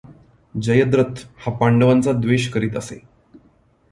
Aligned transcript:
जयद्रथ 0.55 1.21
हा 1.45 1.51
पांडवांचा 1.51 2.11
द्वेष 2.11 2.49
करीत 2.49 2.77
असे. 2.77 2.99